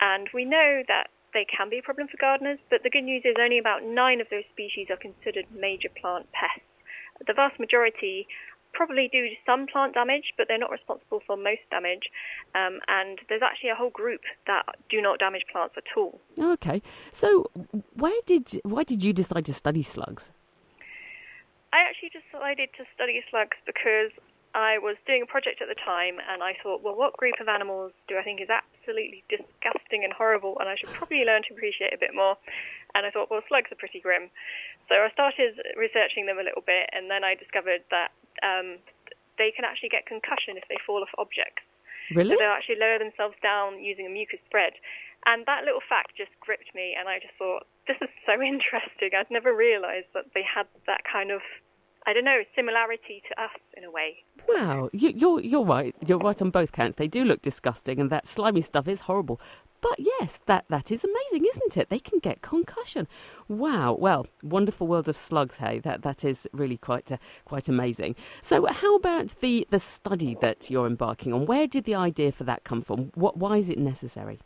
and 0.00 0.28
we 0.32 0.44
know 0.44 0.82
that 0.88 1.08
they 1.34 1.44
can 1.44 1.68
be 1.68 1.78
a 1.78 1.82
problem 1.82 2.08
for 2.08 2.16
gardeners, 2.16 2.58
but 2.70 2.82
the 2.82 2.90
good 2.90 3.04
news 3.04 3.22
is 3.24 3.36
only 3.38 3.58
about 3.58 3.84
nine 3.84 4.22
of 4.22 4.28
those 4.30 4.48
species 4.52 4.88
are 4.88 4.96
considered 4.96 5.44
major 5.52 5.90
plant 5.92 6.26
pests. 6.32 6.64
The 7.26 7.34
vast 7.34 7.60
majority 7.60 8.26
probably 8.72 9.08
do 9.10 9.26
some 9.44 9.66
plant 9.66 9.94
damage, 9.94 10.32
but 10.36 10.46
they're 10.48 10.58
not 10.58 10.70
responsible 10.70 11.20
for 11.26 11.36
most 11.36 11.64
damage. 11.70 12.08
Um, 12.54 12.80
and 12.88 13.18
there's 13.28 13.42
actually 13.42 13.70
a 13.70 13.74
whole 13.74 13.90
group 13.90 14.20
that 14.46 14.64
do 14.88 15.00
not 15.00 15.18
damage 15.18 15.44
plants 15.50 15.74
at 15.76 15.84
all. 15.96 16.20
Okay, 16.38 16.82
so 17.10 17.50
where 17.94 18.20
did 18.26 18.60
why 18.64 18.82
did 18.84 19.02
you 19.02 19.12
decide 19.12 19.44
to 19.46 19.54
study 19.54 19.82
slugs? 19.82 20.30
I 21.76 21.84
actually 21.84 22.08
decided 22.08 22.72
to 22.80 22.88
study 22.96 23.20
slugs 23.28 23.60
because 23.68 24.08
I 24.56 24.80
was 24.80 24.96
doing 25.04 25.20
a 25.20 25.28
project 25.28 25.60
at 25.60 25.68
the 25.68 25.76
time 25.76 26.16
and 26.16 26.40
I 26.40 26.56
thought, 26.64 26.80
well, 26.80 26.96
what 26.96 27.12
group 27.20 27.36
of 27.36 27.52
animals 27.52 27.92
do 28.08 28.16
I 28.16 28.24
think 28.24 28.40
is 28.40 28.48
absolutely 28.48 29.20
disgusting 29.28 30.00
and 30.00 30.08
horrible 30.16 30.56
and 30.56 30.72
I 30.72 30.80
should 30.80 30.88
probably 30.96 31.28
learn 31.28 31.44
to 31.44 31.52
appreciate 31.52 31.92
a 31.92 32.00
bit 32.00 32.16
more? 32.16 32.40
And 32.96 33.04
I 33.04 33.12
thought, 33.12 33.28
well, 33.28 33.44
slugs 33.44 33.68
are 33.68 33.76
pretty 33.76 34.00
grim. 34.00 34.32
So 34.88 34.96
I 34.96 35.12
started 35.12 35.60
researching 35.76 36.24
them 36.24 36.40
a 36.40 36.46
little 36.48 36.64
bit 36.64 36.88
and 36.96 37.12
then 37.12 37.20
I 37.28 37.36
discovered 37.36 37.84
that 37.92 38.16
um, 38.40 38.80
they 39.36 39.52
can 39.52 39.68
actually 39.68 39.92
get 39.92 40.08
concussion 40.08 40.56
if 40.56 40.64
they 40.72 40.80
fall 40.88 41.04
off 41.04 41.12
objects. 41.20 41.60
Really? 42.16 42.32
So 42.32 42.40
they'll 42.40 42.56
actually 42.56 42.80
lower 42.80 42.96
themselves 42.96 43.36
down 43.44 43.84
using 43.84 44.08
a 44.08 44.12
mucus 44.12 44.40
spread. 44.48 44.80
And 45.28 45.44
that 45.44 45.68
little 45.68 45.84
fact 45.84 46.16
just 46.16 46.32
gripped 46.40 46.72
me 46.72 46.96
and 46.96 47.04
I 47.04 47.20
just 47.20 47.36
thought, 47.36 47.68
this 47.84 48.00
is 48.00 48.08
so 48.24 48.40
interesting. 48.52 49.12
I'd 49.12 49.28
never 49.28 49.52
realised 49.52 50.08
that 50.16 50.32
they 50.32 50.46
had 50.48 50.64
that 50.88 51.04
kind 51.04 51.28
of 51.28 51.44
I 52.06 52.12
don't 52.12 52.24
know, 52.24 52.42
similarity 52.54 53.20
to 53.28 53.42
us 53.42 53.50
in 53.76 53.82
a 53.82 53.90
way. 53.90 54.24
Wow, 54.48 54.90
you, 54.92 55.12
you're 55.14 55.40
you're 55.40 55.64
right. 55.64 55.92
You're 56.06 56.18
right 56.18 56.40
on 56.40 56.50
both 56.50 56.70
counts. 56.70 56.96
They 56.96 57.08
do 57.08 57.24
look 57.24 57.42
disgusting, 57.42 57.98
and 57.98 58.10
that 58.10 58.28
slimy 58.28 58.60
stuff 58.60 58.86
is 58.86 59.00
horrible. 59.00 59.40
But 59.80 59.98
yes, 59.98 60.40
that, 60.46 60.64
that 60.68 60.90
is 60.90 61.04
amazing, 61.04 61.46
isn't 61.48 61.76
it? 61.76 61.90
They 61.90 61.98
can 61.98 62.18
get 62.18 62.42
concussion. 62.42 63.06
Wow. 63.48 63.96
Well, 63.98 64.26
wonderful 64.42 64.86
world 64.86 65.08
of 65.08 65.16
slugs. 65.16 65.56
Hey, 65.56 65.80
that 65.80 66.02
that 66.02 66.24
is 66.24 66.46
really 66.52 66.76
quite 66.76 67.10
uh, 67.10 67.18
quite 67.44 67.68
amazing. 67.68 68.14
So, 68.40 68.66
how 68.70 68.94
about 68.94 69.34
the 69.40 69.66
the 69.70 69.80
study 69.80 70.36
that 70.40 70.70
you're 70.70 70.86
embarking 70.86 71.32
on? 71.32 71.44
Where 71.44 71.66
did 71.66 71.84
the 71.84 71.96
idea 71.96 72.30
for 72.30 72.44
that 72.44 72.62
come 72.62 72.82
from? 72.82 73.10
What 73.14 73.36
why 73.36 73.56
is 73.56 73.68
it 73.68 73.78
necessary? 73.78 74.38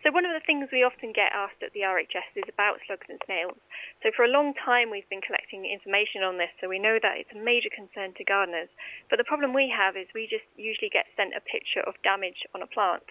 So 0.00 0.08
one 0.08 0.24
of 0.24 0.32
the 0.32 0.40
things 0.40 0.72
we 0.72 0.80
often 0.80 1.12
get 1.12 1.28
asked 1.36 1.60
at 1.60 1.76
the 1.76 1.84
RHS 1.84 2.32
is 2.32 2.48
about 2.48 2.80
slugs 2.88 3.04
and 3.12 3.20
snails. 3.28 3.60
So 4.00 4.08
for 4.16 4.24
a 4.24 4.32
long 4.32 4.56
time 4.56 4.88
we've 4.88 5.08
been 5.12 5.20
collecting 5.20 5.68
information 5.68 6.24
on 6.24 6.40
this, 6.40 6.48
so 6.56 6.72
we 6.72 6.80
know 6.80 6.96
that 6.96 7.20
it's 7.20 7.36
a 7.36 7.44
major 7.44 7.68
concern 7.68 8.16
to 8.16 8.24
gardeners. 8.24 8.72
But 9.12 9.20
the 9.20 9.28
problem 9.28 9.52
we 9.52 9.68
have 9.68 10.00
is 10.00 10.08
we 10.16 10.24
just 10.24 10.48
usually 10.56 10.88
get 10.88 11.12
sent 11.20 11.36
a 11.36 11.44
picture 11.44 11.84
of 11.84 12.00
damage 12.00 12.48
on 12.56 12.64
a 12.64 12.72
plant. 12.72 13.04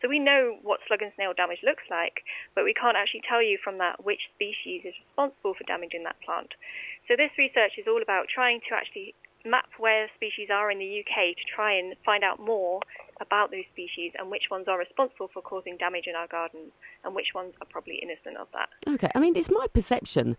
So 0.00 0.08
we 0.08 0.16
know 0.16 0.56
what 0.64 0.80
slug 0.88 1.04
and 1.04 1.12
snail 1.12 1.36
damage 1.36 1.60
looks 1.60 1.84
like, 1.92 2.24
but 2.56 2.64
we 2.64 2.72
can't 2.72 2.96
actually 2.96 3.20
tell 3.28 3.44
you 3.44 3.60
from 3.60 3.76
that 3.84 4.00
which 4.00 4.32
species 4.32 4.88
is 4.88 4.96
responsible 4.96 5.52
for 5.52 5.68
damaging 5.68 6.08
that 6.08 6.16
plant. 6.24 6.56
So 7.04 7.20
this 7.20 7.36
research 7.36 7.76
is 7.76 7.84
all 7.84 8.00
about 8.00 8.32
trying 8.32 8.64
to 8.64 8.72
actually 8.72 9.12
map 9.44 9.68
where 9.76 10.08
species 10.16 10.48
are 10.48 10.70
in 10.72 10.80
the 10.80 11.04
UK 11.04 11.36
to 11.36 11.44
try 11.44 11.76
and 11.76 11.96
find 12.04 12.24
out 12.24 12.40
more 12.40 12.80
about 13.20 13.50
those 13.50 13.64
species 13.72 14.12
and 14.18 14.30
which 14.30 14.44
ones 14.50 14.66
are 14.68 14.78
responsible 14.78 15.28
for 15.32 15.42
causing 15.42 15.76
damage 15.76 16.04
in 16.06 16.14
our 16.14 16.26
gardens 16.26 16.72
and 17.04 17.14
which 17.14 17.28
ones 17.34 17.54
are 17.60 17.66
probably 17.70 18.00
innocent 18.02 18.36
of 18.36 18.48
that. 18.52 18.68
Okay, 18.92 19.10
I 19.14 19.20
mean, 19.20 19.36
it's 19.36 19.50
my 19.50 19.66
perception. 19.72 20.36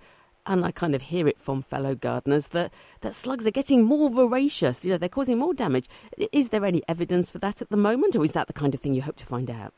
And 0.48 0.66
I 0.66 0.72
kind 0.72 0.96
of 0.96 1.04
hear 1.04 1.28
it 1.28 1.40
from 1.40 1.62
fellow 1.62 1.94
gardeners 1.94 2.48
that, 2.48 2.74
that 3.02 3.14
slugs 3.14 3.46
are 3.46 3.52
getting 3.52 3.84
more 3.84 4.10
voracious. 4.10 4.84
You 4.84 4.92
know, 4.92 4.98
they're 4.98 5.08
causing 5.08 5.38
more 5.38 5.54
damage. 5.54 5.88
Is 6.32 6.50
there 6.50 6.66
any 6.66 6.82
evidence 6.88 7.30
for 7.30 7.38
that 7.40 7.62
at 7.62 7.70
the 7.70 7.78
moment, 7.78 8.16
or 8.16 8.26
is 8.26 8.32
that 8.32 8.48
the 8.48 8.54
kind 8.54 8.74
of 8.74 8.80
thing 8.80 8.96
you 8.96 9.04
hope 9.04 9.18
to 9.18 9.26
find 9.26 9.52
out? 9.52 9.72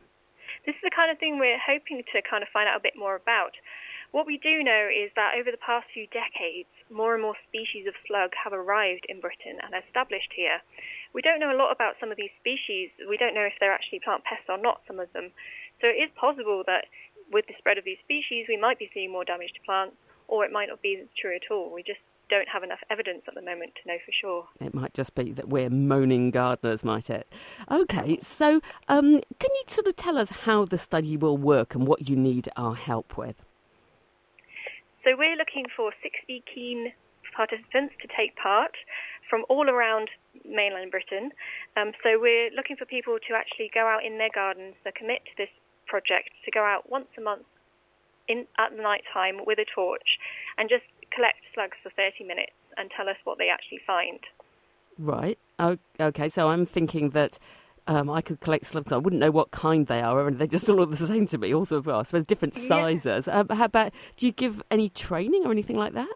This 0.65 0.75
is 0.75 0.81
the 0.81 0.91
kind 0.95 1.11
of 1.11 1.19
thing 1.19 1.37
we're 1.37 1.59
hoping 1.59 2.01
to 2.13 2.21
kind 2.21 2.43
of 2.43 2.49
find 2.53 2.69
out 2.69 2.77
a 2.77 2.81
bit 2.81 2.93
more 2.95 3.15
about. 3.15 3.51
What 4.13 4.29
we 4.29 4.37
do 4.37 4.61
know 4.61 4.85
is 4.93 5.09
that 5.17 5.33
over 5.41 5.49
the 5.49 5.57
past 5.57 5.89
few 5.89 6.05
decades, 6.13 6.69
more 6.93 7.17
and 7.17 7.23
more 7.25 7.33
species 7.49 7.89
of 7.89 7.97
slug 8.05 8.29
have 8.37 8.53
arrived 8.53 9.09
in 9.09 9.17
Britain 9.19 9.57
and 9.57 9.73
established 9.73 10.29
here. 10.37 10.61
We 11.17 11.25
don't 11.25 11.41
know 11.41 11.49
a 11.49 11.57
lot 11.57 11.73
about 11.73 11.97
some 11.99 12.13
of 12.13 12.17
these 12.17 12.29
species. 12.37 12.93
We 13.09 13.17
don't 13.17 13.33
know 13.33 13.41
if 13.41 13.57
they're 13.59 13.73
actually 13.73 14.05
plant 14.05 14.21
pests 14.23 14.45
or 14.47 14.61
not, 14.61 14.85
some 14.85 14.99
of 15.01 15.11
them. 15.13 15.33
So 15.81 15.89
it 15.89 15.97
is 15.97 16.13
possible 16.13 16.61
that 16.69 16.85
with 17.33 17.47
the 17.49 17.57
spread 17.57 17.79
of 17.81 17.85
these 17.89 17.97
species, 18.05 18.45
we 18.47 18.55
might 18.55 18.77
be 18.77 18.87
seeing 18.93 19.11
more 19.11 19.25
damage 19.25 19.49
to 19.57 19.61
plants, 19.65 19.97
or 20.27 20.45
it 20.45 20.51
might 20.53 20.69
not 20.69 20.83
be 20.83 21.09
true 21.17 21.33
at 21.33 21.49
all. 21.49 21.73
We 21.73 21.81
just 21.81 21.99
don't 22.29 22.47
have 22.47 22.61
enough 22.61 22.85
evidence 22.91 23.23
at 23.27 23.33
the 23.33 23.41
moment 23.41 23.73
to 23.81 23.89
know 23.89 23.97
for 24.05 24.13
sure. 24.13 24.45
It 24.61 24.75
might 24.75 24.93
just 24.93 25.15
be 25.15 25.33
that 25.33 25.49
we're 25.49 25.71
moaning 25.71 26.29
gardeners, 26.29 26.83
might 26.83 27.09
it? 27.09 27.27
Okay, 27.71 28.19
so 28.21 28.61
um, 28.87 29.21
can 29.39 29.49
you 29.57 29.63
sort 29.65 29.87
of 29.87 29.95
tell 29.95 30.19
us 30.19 30.29
how 30.45 30.65
the 30.65 30.77
study 30.77 31.17
will 31.17 31.37
work 31.37 31.73
and 31.73 31.87
what 31.87 32.07
you 32.07 32.15
need 32.15 32.47
our 32.55 32.75
help 32.75 33.17
with? 33.17 33.43
So 35.03 35.15
we're 35.17 35.35
looking 35.35 35.65
for 35.75 35.91
60 36.01 36.43
keen 36.47 36.93
participants 37.35 37.95
to 38.01 38.07
take 38.15 38.35
part 38.35 38.71
from 39.29 39.43
all 39.49 39.69
around 39.69 40.09
mainland 40.45 40.91
Britain. 40.91 41.31
Um, 41.75 41.91
so 42.03 42.19
we're 42.19 42.51
looking 42.55 42.75
for 42.77 42.85
people 42.85 43.17
to 43.27 43.33
actually 43.35 43.71
go 43.73 43.87
out 43.87 44.05
in 44.05 44.17
their 44.17 44.29
gardens, 44.33 44.75
to 44.85 44.91
commit 44.91 45.25
to 45.25 45.33
this 45.37 45.51
project, 45.87 46.29
to 46.45 46.51
go 46.51 46.61
out 46.61 46.89
once 46.89 47.07
a 47.17 47.21
month 47.21 47.45
in 48.27 48.47
at 48.57 48.71
night 48.75 49.03
time 49.11 49.39
with 49.45 49.59
a 49.59 49.65
torch 49.75 50.19
and 50.57 50.69
just 50.69 50.85
collect 51.11 51.43
slugs 51.53 51.77
for 51.83 51.91
30 51.91 52.23
minutes 52.23 52.55
and 52.77 52.89
tell 52.95 53.09
us 53.09 53.17
what 53.23 53.37
they 53.37 53.49
actually 53.49 53.81
find. 53.85 54.19
Right. 54.97 55.37
Okay. 55.99 56.29
So 56.29 56.49
I'm 56.49 56.65
thinking 56.65 57.09
that 57.11 57.39
um, 57.87 58.09
I 58.09 58.21
could 58.21 58.39
collect 58.39 58.67
slugs. 58.67 58.91
I 58.91 58.97
wouldn't 58.97 59.19
know 59.19 59.31
what 59.31 59.51
kind 59.51 59.87
they 59.87 60.01
are, 60.01 60.27
and 60.27 60.39
they 60.39 60.47
just 60.47 60.67
all 60.69 60.75
look 60.77 60.89
the 60.89 60.97
same 60.97 61.25
to 61.27 61.37
me. 61.37 61.53
Also, 61.53 61.81
well, 61.81 61.99
I 61.99 62.03
suppose 62.03 62.25
different 62.25 62.55
sizes. 62.55 63.27
Yeah. 63.27 63.43
Uh, 63.49 63.55
how 63.55 63.65
about? 63.65 63.93
Do 64.17 64.25
you 64.25 64.31
give 64.31 64.61
any 64.71 64.89
training 64.89 65.45
or 65.45 65.51
anything 65.51 65.77
like 65.77 65.93
that? 65.93 66.15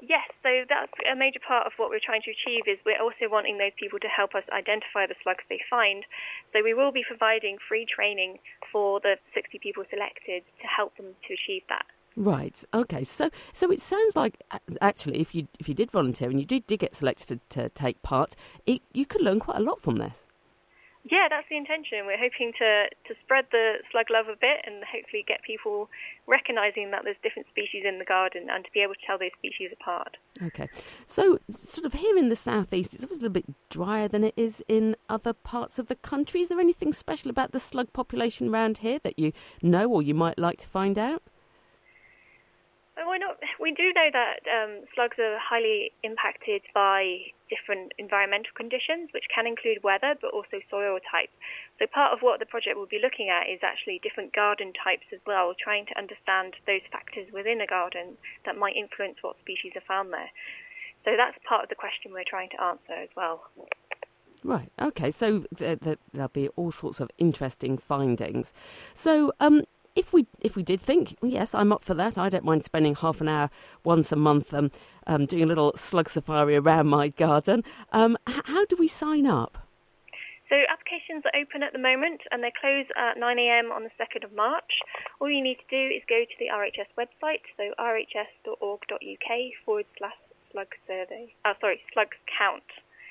Yes, 0.00 0.30
so 0.44 0.48
that's 0.68 0.92
a 1.10 1.16
major 1.16 1.40
part 1.46 1.66
of 1.66 1.72
what 1.76 1.90
we're 1.90 2.00
trying 2.04 2.22
to 2.22 2.30
achieve 2.30 2.64
is 2.68 2.78
we're 2.86 3.02
also 3.02 3.26
wanting 3.28 3.58
those 3.58 3.72
people 3.78 3.98
to 3.98 4.06
help 4.06 4.34
us 4.34 4.44
identify 4.52 5.06
the 5.06 5.16
slugs 5.24 5.42
they 5.48 5.60
find. 5.68 6.04
So 6.52 6.62
we 6.62 6.72
will 6.72 6.92
be 6.92 7.02
providing 7.06 7.58
free 7.68 7.84
training 7.84 8.38
for 8.70 9.00
the 9.00 9.16
60 9.34 9.58
people 9.58 9.82
selected 9.90 10.44
to 10.62 10.66
help 10.68 10.96
them 10.96 11.16
to 11.26 11.34
achieve 11.34 11.62
that. 11.68 11.86
Right. 12.14 12.64
Okay. 12.72 13.02
So, 13.02 13.30
so 13.52 13.70
it 13.72 13.80
sounds 13.80 14.14
like 14.14 14.42
actually, 14.80 15.20
if 15.20 15.34
you 15.34 15.48
if 15.58 15.68
you 15.68 15.74
did 15.74 15.90
volunteer 15.90 16.30
and 16.30 16.38
you 16.38 16.46
did, 16.46 16.66
did 16.66 16.78
get 16.78 16.94
selected 16.94 17.40
to, 17.50 17.60
to 17.60 17.68
take 17.70 18.00
part, 18.02 18.34
it, 18.66 18.82
you 18.92 19.04
could 19.04 19.20
learn 19.20 19.40
quite 19.40 19.56
a 19.56 19.62
lot 19.62 19.82
from 19.82 19.96
this. 19.96 20.26
Yeah, 21.04 21.28
that's 21.30 21.46
the 21.48 21.56
intention. 21.56 22.06
We're 22.06 22.18
hoping 22.18 22.52
to, 22.58 22.88
to 23.06 23.14
spread 23.22 23.46
the 23.50 23.74
slug 23.90 24.06
love 24.10 24.26
a 24.26 24.36
bit 24.36 24.60
and 24.66 24.82
hopefully 24.84 25.24
get 25.26 25.42
people 25.42 25.88
recognizing 26.26 26.90
that 26.90 27.02
there's 27.04 27.16
different 27.22 27.48
species 27.48 27.84
in 27.86 27.98
the 27.98 28.04
garden 28.04 28.48
and 28.50 28.64
to 28.64 28.70
be 28.72 28.80
able 28.80 28.94
to 28.94 29.00
tell 29.06 29.18
those 29.18 29.30
species 29.38 29.70
apart. 29.72 30.16
Okay. 30.42 30.68
So, 31.06 31.38
sort 31.48 31.86
of 31.86 31.94
here 31.94 32.18
in 32.18 32.28
the 32.28 32.36
southeast, 32.36 32.94
it's 32.94 33.04
always 33.04 33.18
a 33.18 33.22
little 33.22 33.32
bit 33.32 33.46
drier 33.70 34.08
than 34.08 34.24
it 34.24 34.34
is 34.36 34.62
in 34.68 34.96
other 35.08 35.32
parts 35.32 35.78
of 35.78 35.86
the 35.86 35.96
country. 35.96 36.40
Is 36.40 36.48
there 36.48 36.60
anything 36.60 36.92
special 36.92 37.30
about 37.30 37.52
the 37.52 37.60
slug 37.60 37.92
population 37.92 38.48
around 38.48 38.78
here 38.78 38.98
that 39.04 39.18
you 39.18 39.32
know 39.62 39.88
or 39.88 40.02
you 40.02 40.14
might 40.14 40.38
like 40.38 40.58
to 40.58 40.68
find 40.68 40.98
out? 40.98 41.22
Well, 42.96 43.18
not, 43.20 43.38
we 43.60 43.72
do 43.72 43.92
know 43.94 44.10
that 44.12 44.40
um, 44.50 44.84
slugs 44.94 45.16
are 45.18 45.38
highly 45.38 45.92
impacted 46.02 46.62
by 46.74 47.30
different 47.48 47.92
environmental 47.98 48.52
conditions, 48.54 49.10
which 49.12 49.26
can 49.32 49.46
include 49.46 49.82
weather 49.82 50.14
but 50.20 50.32
also 50.32 50.60
soil 50.70 50.98
type. 51.10 51.30
So, 51.78 51.86
part 51.86 52.12
of 52.12 52.20
what 52.20 52.40
the 52.40 52.46
project 52.46 52.76
will 52.76 52.90
be 52.90 53.00
looking 53.02 53.28
at 53.28 53.48
is 53.48 53.60
actually 53.62 54.00
different 54.02 54.32
garden 54.32 54.72
types 54.72 55.06
as 55.12 55.20
well, 55.26 55.54
trying 55.58 55.86
to 55.86 55.98
understand 55.98 56.54
those 56.66 56.84
factors 56.90 57.28
within 57.32 57.60
a 57.60 57.66
garden 57.66 58.16
that 58.44 58.56
might 58.56 58.76
influence 58.76 59.18
what 59.22 59.38
species 59.40 59.72
are 59.76 59.86
found 59.86 60.12
there. 60.12 60.30
So, 61.04 61.16
that's 61.16 61.36
part 61.48 61.64
of 61.64 61.68
the 61.68 61.78
question 61.78 62.12
we're 62.12 62.28
trying 62.28 62.50
to 62.50 62.60
answer 62.62 62.94
as 62.94 63.10
well. 63.16 63.50
Right. 64.44 64.70
Okay. 64.80 65.10
So 65.10 65.44
th- 65.56 65.80
th- 65.80 65.98
there'll 66.12 66.28
be 66.28 66.48
all 66.50 66.70
sorts 66.70 67.00
of 67.00 67.10
interesting 67.18 67.76
findings. 67.76 68.52
So, 68.94 69.32
um, 69.40 69.64
if 69.94 70.12
we 70.12 70.26
if 70.40 70.56
we 70.56 70.62
did 70.62 70.80
think 70.80 71.16
yes, 71.22 71.54
I'm 71.54 71.72
up 71.72 71.82
for 71.82 71.94
that. 71.94 72.16
I 72.18 72.28
don't 72.28 72.44
mind 72.44 72.64
spending 72.64 72.94
half 72.94 73.20
an 73.20 73.28
hour 73.28 73.50
once 73.84 74.12
a 74.12 74.16
month 74.16 74.54
um, 74.54 74.70
um, 75.06 75.26
doing 75.26 75.42
a 75.42 75.46
little 75.46 75.72
slug 75.76 76.08
safari 76.08 76.56
around 76.56 76.86
my 76.88 77.08
garden. 77.08 77.64
Um, 77.92 78.16
h- 78.28 78.42
how 78.44 78.64
do 78.66 78.76
we 78.76 78.88
sign 78.88 79.26
up? 79.26 79.58
So 80.48 80.56
applications 80.72 81.24
are 81.26 81.38
open 81.38 81.62
at 81.62 81.74
the 81.74 81.78
moment 81.78 82.22
and 82.30 82.42
they 82.42 82.52
close 82.58 82.86
at 82.96 83.18
9am 83.18 83.70
on 83.70 83.84
the 83.84 83.90
2nd 84.00 84.24
of 84.24 84.32
March. 84.34 84.80
All 85.20 85.28
you 85.28 85.42
need 85.42 85.58
to 85.60 85.68
do 85.68 85.94
is 85.94 86.02
go 86.08 86.24
to 86.24 86.36
the 86.38 86.48
RHS 86.48 86.88
website, 86.96 87.44
so 87.58 87.74
rhs.org.uk 87.78 89.30
forward 89.66 89.84
slash 89.98 90.16
slug 90.50 90.68
survey. 90.86 91.34
Oh, 91.44 91.52
sorry, 91.60 91.80
slugs 91.92 92.16
count. 92.38 92.64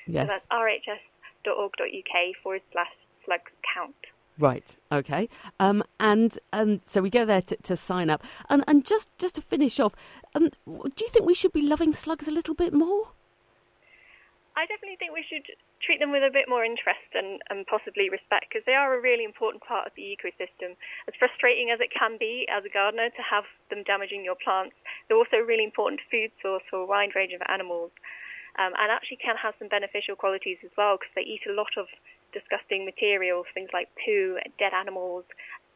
Yes. 0.08 0.26
So 0.26 0.32
that's 0.34 0.46
rhs.org.uk 0.50 2.16
forward 2.42 2.62
slash 2.72 2.90
slug 3.24 3.40
count. 3.74 3.94
Right. 4.38 4.76
Okay. 4.92 5.28
Um, 5.58 5.82
and 5.98 6.38
and 6.52 6.80
so 6.84 7.02
we 7.02 7.10
go 7.10 7.24
there 7.24 7.42
to, 7.42 7.56
to 7.56 7.74
sign 7.76 8.08
up. 8.08 8.22
And 8.48 8.62
and 8.68 8.84
just 8.84 9.10
just 9.18 9.34
to 9.34 9.42
finish 9.42 9.80
off, 9.80 9.94
um, 10.34 10.50
do 10.66 11.00
you 11.00 11.08
think 11.08 11.26
we 11.26 11.34
should 11.34 11.52
be 11.52 11.62
loving 11.62 11.92
slugs 11.92 12.28
a 12.28 12.30
little 12.30 12.54
bit 12.54 12.72
more? 12.72 13.08
I 14.56 14.66
definitely 14.66 14.96
think 14.98 15.14
we 15.14 15.22
should 15.22 15.46
treat 15.82 15.98
them 16.00 16.10
with 16.10 16.22
a 16.26 16.34
bit 16.34 16.48
more 16.48 16.64
interest 16.64 17.14
and, 17.14 17.38
and 17.50 17.66
possibly 17.66 18.10
respect 18.10 18.46
because 18.50 18.66
they 18.66 18.74
are 18.74 18.90
a 18.94 19.00
really 19.00 19.22
important 19.22 19.62
part 19.62 19.86
of 19.86 19.94
the 19.94 20.02
ecosystem. 20.02 20.74
As 21.06 21.14
frustrating 21.18 21.70
as 21.70 21.78
it 21.78 21.94
can 21.94 22.18
be 22.18 22.46
as 22.50 22.64
a 22.66 22.68
gardener 22.68 23.06
to 23.10 23.22
have 23.22 23.44
them 23.70 23.86
damaging 23.86 24.24
your 24.24 24.34
plants, 24.34 24.74
they're 25.06 25.16
also 25.16 25.38
a 25.38 25.46
really 25.46 25.62
important 25.62 26.00
food 26.10 26.34
source 26.42 26.66
for 26.70 26.82
a 26.82 26.86
wide 26.86 27.14
range 27.14 27.32
of 27.34 27.42
animals. 27.46 27.90
um, 28.58 28.74
and 28.74 28.90
actually 28.90 29.16
can 29.22 29.38
have 29.38 29.54
some 29.58 29.70
beneficial 29.70 30.18
qualities 30.18 30.58
as 30.66 30.70
well 30.76 30.98
because 30.98 31.14
they 31.14 31.22
eat 31.22 31.46
a 31.46 31.54
lot 31.54 31.70
of 31.78 31.86
disgusting 32.32 32.84
materials, 32.84 33.46
things 33.54 33.70
like 33.72 33.88
poo, 34.04 34.38
dead 34.58 34.72
animals, 34.72 35.24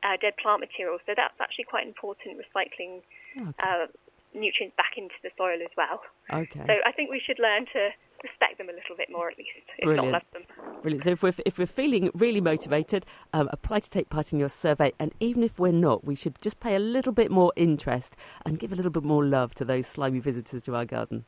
uh, 0.02 0.16
dead 0.20 0.34
plant 0.42 0.60
materials. 0.60 1.00
So 1.06 1.14
that's 1.16 1.38
actually 1.40 1.64
quite 1.64 1.86
important 1.86 2.38
recycling 2.38 3.02
okay. 3.40 3.52
uh, 3.62 3.86
nutrients 4.34 4.76
back 4.76 4.92
into 4.96 5.14
the 5.22 5.30
soil 5.36 5.58
as 5.62 5.72
well. 5.76 6.00
Okay. 6.32 6.64
So 6.66 6.74
I 6.84 6.92
think 6.92 7.10
we 7.10 7.20
should 7.24 7.38
learn 7.38 7.66
to 7.72 7.90
respect 8.22 8.58
them 8.58 8.68
a 8.68 8.72
little 8.72 8.96
bit 8.96 9.08
more 9.10 9.28
at 9.28 9.36
least, 9.36 9.50
if 9.78 9.84
Brilliant. 9.84 10.12
not 10.12 10.22
love 10.22 10.22
them. 10.32 10.42
Brilliant. 10.82 11.04
So 11.04 11.10
if 11.10 11.22
we're, 11.22 11.34
if 11.44 11.58
we're 11.58 11.66
feeling 11.66 12.10
really 12.14 12.40
motivated, 12.40 13.04
um, 13.32 13.48
apply 13.52 13.80
to 13.80 13.90
take 13.90 14.08
part 14.08 14.32
in 14.32 14.38
your 14.38 14.48
survey. 14.48 14.92
And 14.98 15.12
even 15.20 15.42
if 15.42 15.58
we're 15.58 15.72
not, 15.72 16.04
we 16.04 16.14
should 16.14 16.40
just 16.40 16.60
pay 16.60 16.74
a 16.74 16.78
little 16.78 17.12
bit 17.12 17.30
more 17.30 17.52
interest 17.56 18.16
and 18.46 18.58
give 18.58 18.72
a 18.72 18.76
little 18.76 18.92
bit 18.92 19.04
more 19.04 19.24
love 19.24 19.54
to 19.56 19.64
those 19.64 19.86
slimy 19.86 20.20
visitors 20.20 20.62
to 20.62 20.76
our 20.76 20.84
garden. 20.84 21.24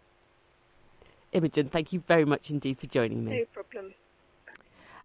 Imogen, 1.33 1.69
thank 1.69 1.93
you 1.93 2.00
very 2.07 2.25
much 2.25 2.49
indeed 2.50 2.78
for 2.78 2.87
joining 2.87 3.25
me. 3.25 3.38
No 3.38 3.45
problem. 3.52 3.95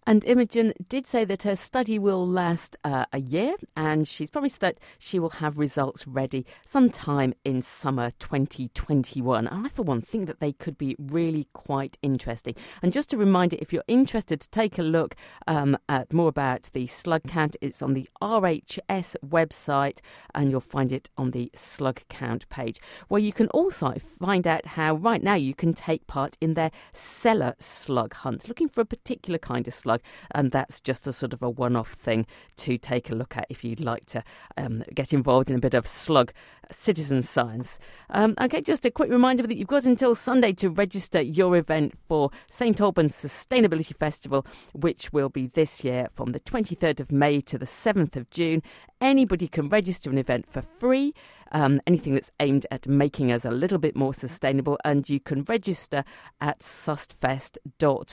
And 0.09 0.25
Imogen 0.25 0.73
did 0.87 1.05
say 1.05 1.23
that 1.25 1.43
her 1.43 1.55
study 1.55 1.99
will 1.99 2.27
last 2.27 2.75
uh, 2.83 3.05
a 3.13 3.19
year, 3.19 3.53
and 3.77 4.07
she's 4.07 4.31
promised 4.31 4.59
that 4.59 4.79
she 4.97 5.19
will 5.19 5.29
have 5.29 5.59
results 5.59 6.07
ready 6.07 6.47
sometime 6.65 7.35
in 7.45 7.61
summer 7.61 8.09
2021. 8.17 9.45
And 9.45 9.67
I, 9.67 9.69
for 9.69 9.83
one, 9.83 10.01
think 10.01 10.25
that 10.25 10.39
they 10.39 10.51
could 10.51 10.79
be 10.79 10.95
really 10.97 11.47
quite 11.53 11.99
interesting. 12.01 12.55
And 12.81 12.91
just 12.91 13.13
a 13.13 13.17
reminder 13.17 13.57
if 13.59 13.71
you're 13.71 13.83
interested 13.87 14.41
to 14.41 14.49
take 14.49 14.79
a 14.79 14.81
look 14.81 15.13
um, 15.45 15.77
at 15.87 16.11
more 16.11 16.29
about 16.29 16.71
the 16.73 16.87
slug 16.87 17.21
count, 17.27 17.55
it's 17.61 17.83
on 17.83 17.93
the 17.93 18.09
RHS 18.19 19.15
website, 19.23 19.99
and 20.33 20.49
you'll 20.49 20.59
find 20.59 20.91
it 20.91 21.11
on 21.19 21.29
the 21.29 21.51
slug 21.53 22.01
count 22.09 22.49
page, 22.49 22.79
where 23.09 23.21
you 23.21 23.31
can 23.31 23.47
also 23.49 23.93
find 24.19 24.47
out 24.47 24.65
how 24.65 24.95
right 24.95 25.21
now 25.21 25.35
you 25.35 25.53
can 25.53 25.75
take 25.75 26.07
part 26.07 26.35
in 26.41 26.55
their 26.55 26.71
cellar 26.93 27.53
slug 27.59 28.15
hunt, 28.15 28.47
looking 28.47 28.69
for 28.69 28.81
a 28.81 28.85
particular 28.85 29.37
kind 29.37 29.67
of 29.67 29.75
slug 29.75 29.98
and 30.31 30.51
that's 30.51 30.79
just 30.79 31.07
a 31.07 31.13
sort 31.13 31.33
of 31.33 31.41
a 31.41 31.49
one 31.49 31.75
off 31.75 31.93
thing 31.93 32.25
to 32.57 32.77
take 32.77 33.09
a 33.09 33.15
look 33.15 33.37
at 33.37 33.45
if 33.49 33.63
you'd 33.63 33.79
like 33.79 34.05
to 34.07 34.23
um, 34.57 34.83
get 34.93 35.13
involved 35.13 35.49
in 35.49 35.55
a 35.55 35.59
bit 35.59 35.73
of 35.73 35.85
slug 35.87 36.33
citizen 36.71 37.21
science. 37.21 37.79
Um, 38.09 38.35
okay, 38.39 38.61
just 38.61 38.85
a 38.85 38.91
quick 38.91 39.09
reminder 39.09 39.45
that 39.47 39.57
you've 39.57 39.67
got 39.67 39.85
until 39.85 40.15
Sunday 40.15 40.53
to 40.53 40.69
register 40.69 41.21
your 41.21 41.55
event 41.55 41.93
for 42.07 42.29
St 42.49 42.79
Albans 42.79 43.13
Sustainability 43.13 43.95
Festival, 43.95 44.45
which 44.73 45.11
will 45.11 45.29
be 45.29 45.47
this 45.47 45.83
year 45.83 46.07
from 46.13 46.29
the 46.29 46.39
23rd 46.39 46.99
of 46.99 47.11
May 47.11 47.41
to 47.41 47.57
the 47.57 47.65
7th 47.65 48.15
of 48.15 48.29
June. 48.29 48.61
Anybody 49.01 49.47
can 49.47 49.69
register 49.69 50.09
an 50.09 50.17
event 50.17 50.49
for 50.49 50.61
free. 50.61 51.13
Um, 51.51 51.81
anything 51.87 52.13
that's 52.13 52.31
aimed 52.39 52.67
at 52.69 52.87
making 52.87 53.31
us 53.31 53.43
a 53.43 53.49
little 53.49 53.79
bit 53.79 53.95
more 53.95 54.13
sustainable, 54.13 54.77
and 54.85 55.09
you 55.09 55.19
can 55.19 55.43
register 55.43 56.03
at 56.39 56.59
sustfest.org. 56.59 58.09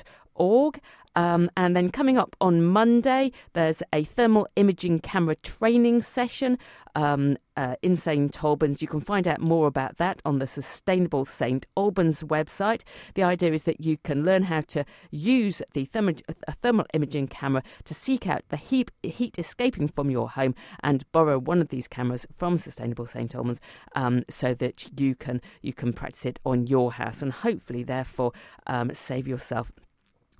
Um, 1.16 1.50
and 1.56 1.74
then 1.74 1.90
coming 1.90 2.18
up 2.18 2.36
on 2.42 2.62
Monday, 2.62 3.32
there's 3.54 3.82
a 3.92 4.04
thermal 4.04 4.46
imaging 4.54 5.00
camera 5.00 5.34
training 5.36 6.02
session 6.02 6.58
um, 6.94 7.38
uh, 7.56 7.76
in 7.80 7.96
St 7.96 8.44
Albans. 8.44 8.82
You 8.82 8.88
can 8.88 9.00
find 9.00 9.26
out 9.26 9.40
more 9.40 9.66
about 9.66 9.96
that 9.96 10.20
on 10.26 10.40
the 10.40 10.46
Sustainable 10.46 11.24
St 11.24 11.66
Albans 11.74 12.22
website. 12.22 12.82
The 13.14 13.22
idea 13.22 13.54
is 13.54 13.62
that 13.62 13.80
you 13.80 13.96
can 13.96 14.26
learn 14.26 14.44
how 14.44 14.60
to 14.68 14.84
use 15.10 15.62
the 15.72 15.86
thermal, 15.86 16.14
thermal 16.62 16.84
imaging 16.92 17.28
camera 17.28 17.62
to 17.84 17.94
seek 17.94 18.26
out 18.26 18.42
the 18.50 18.58
heat, 18.58 18.90
heat 19.02 19.38
escaping 19.38 19.88
from 19.88 20.10
your 20.10 20.28
home 20.28 20.54
and 20.80 21.10
borrow 21.12 21.38
one 21.38 21.62
of 21.62 21.68
these 21.68 21.88
cameras 21.88 22.26
from 22.36 22.58
Sustainable 22.58 23.06
St 23.06 23.34
Albans 23.34 23.62
um, 23.94 24.22
so 24.28 24.52
that 24.52 25.00
you 25.00 25.14
can 25.14 25.40
you 25.62 25.72
can 25.72 25.94
practice 25.94 26.26
it 26.26 26.40
on 26.44 26.66
your 26.66 26.92
house 26.92 27.22
and 27.22 27.32
hopefully 27.32 27.82
therefore 27.82 28.32
um, 28.66 28.92
save 28.92 29.26
yourself 29.26 29.72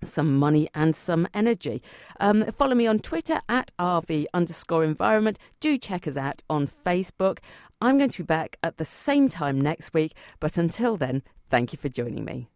some 0.05 0.37
money 0.37 0.69
and 0.75 0.95
some 0.95 1.27
energy. 1.35 1.83
Um, 2.21 2.45
follow 2.53 2.75
me 2.75 2.87
on 2.87 2.99
Twitter 2.99 3.41
at 3.49 3.71
RV 3.79 4.27
underscore 4.35 4.85
environment. 4.85 5.39
Do 5.61 5.79
check 5.79 6.07
us 6.07 6.17
out 6.17 6.43
on 6.49 6.69
Facebook. 6.69 7.39
I'm 7.81 7.99
going 7.99 8.11
to 8.11 8.19
be 8.19 8.27
back 8.27 8.57
at 8.63 8.79
the 8.79 8.85
same 8.85 9.29
time 9.29 9.61
next 9.61 9.93
week, 9.93 10.15
but 10.41 10.57
until 10.57 10.97
then, 10.97 11.23
thank 11.51 11.73
you 11.73 11.79
for 11.79 11.89
joining 11.89 12.25
me. 12.25 12.49